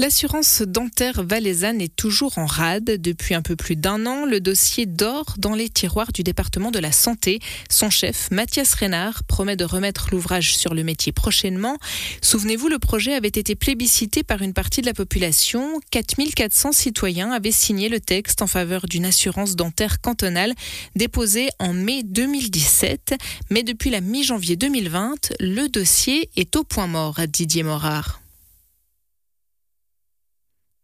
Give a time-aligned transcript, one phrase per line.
[0.00, 2.84] L'assurance dentaire valaisanne est toujours en rade.
[2.86, 6.78] Depuis un peu plus d'un an, le dossier dort dans les tiroirs du département de
[6.78, 7.38] la santé.
[7.68, 11.76] Son chef, Mathias Reynard, promet de remettre l'ouvrage sur le métier prochainement.
[12.22, 15.78] Souvenez-vous, le projet avait été plébiscité par une partie de la population.
[15.90, 20.54] 4400 citoyens avaient signé le texte en faveur d'une assurance dentaire cantonale
[20.96, 23.16] déposée en mai 2017.
[23.50, 28.19] Mais depuis la mi-janvier 2020, le dossier est au point mort Didier Morard.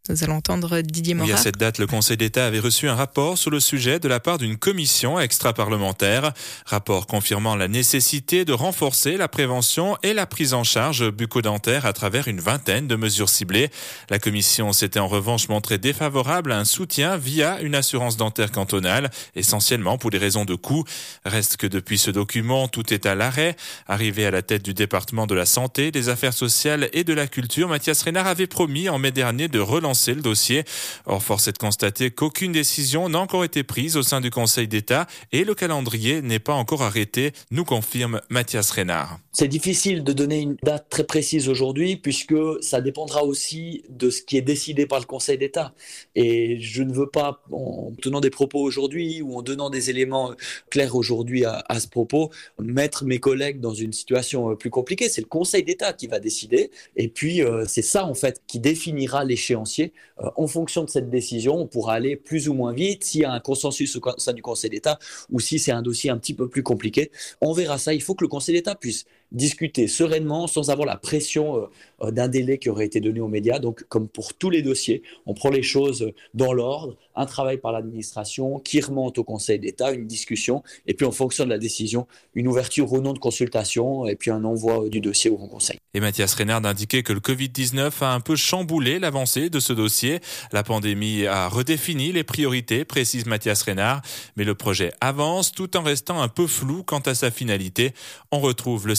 [0.09, 1.29] Nous allons entendre Didier Morin.
[1.29, 4.07] Oui, à cette date, le Conseil d'État avait reçu un rapport sur le sujet de
[4.07, 6.31] la part d'une commission extra-parlementaire.
[6.65, 11.91] Rapport confirmant la nécessité de renforcer la prévention et la prise en charge bucco-dentaire à
[11.91, 13.69] travers une vingtaine de mesures ciblées.
[14.09, 19.09] La commission s'était en revanche montrée défavorable à un soutien via une assurance dentaire cantonale,
[19.35, 20.85] essentiellement pour des raisons de coût.
[21.25, 23.57] Reste que depuis ce document, tout est à l'arrêt.
[23.87, 27.27] Arrivé à la tête du département de la santé, des affaires sociales et de la
[27.27, 30.63] culture, Mathias Reynard avait promis en mai dernier de relancer le dossier.
[31.05, 34.67] Or, force est de constater qu'aucune décision n'a encore été prise au sein du Conseil
[34.67, 39.19] d'État et le calendrier n'est pas encore arrêté, nous confirme Mathias Reynard.
[39.31, 44.21] C'est difficile de donner une date très précise aujourd'hui puisque ça dépendra aussi de ce
[44.21, 45.73] qui est décidé par le Conseil d'État.
[46.15, 50.33] Et je ne veux pas, en tenant des propos aujourd'hui ou en donnant des éléments
[50.69, 55.09] clairs aujourd'hui à, ce propos, mettre mes collègues dans une situation plus compliquée.
[55.09, 56.71] C'est le Conseil d'État qui va décider.
[56.95, 59.86] Et puis, euh, c'est ça, en fait, qui définira l'échéancier.
[60.21, 63.25] Euh, en fonction de cette décision, on pourra aller plus ou moins vite s'il y
[63.25, 64.99] a un consensus au sein du Conseil d'État
[65.29, 67.11] ou si c'est un dossier un petit peu plus compliqué.
[67.41, 67.93] On verra ça.
[67.93, 71.65] Il faut que le Conseil d'État puisse discuter sereinement sans avoir la pression euh,
[72.01, 73.59] euh, d'un délai qui aurait été donné aux médias.
[73.59, 77.71] Donc, comme pour tous les dossiers, on prend les choses dans l'ordre, un travail par
[77.71, 82.07] l'administration qui remonte au Conseil d'État, une discussion, et puis en fonction de la décision,
[82.35, 85.77] une ouverture ou non de consultation, et puis un envoi du dossier au Conseil.
[85.93, 90.19] Et Mathias Reynard indiquait que le Covid-19 a un peu chamboulé l'avancée de ce dossier.
[90.51, 94.01] La pandémie a redéfini les priorités, précise Mathias Reynard,
[94.35, 97.93] mais le projet avance tout en restant un peu flou quant à sa finalité.
[98.31, 98.93] On retrouve le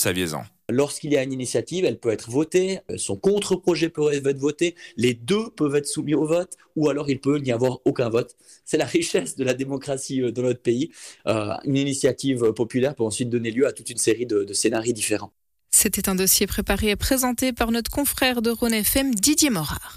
[0.70, 5.14] Lorsqu'il y a une initiative, elle peut être votée, son contre-projet peut être voté, les
[5.14, 8.36] deux peuvent être soumis au vote, ou alors il peut n'y avoir aucun vote.
[8.66, 10.90] C'est la richesse de la démocratie euh, dans notre pays.
[11.26, 14.92] Euh, une initiative populaire peut ensuite donner lieu à toute une série de, de scénarios
[14.92, 15.32] différents.
[15.70, 19.96] C'était un dossier préparé et présenté par notre confrère de Rhône FM, Didier Morard.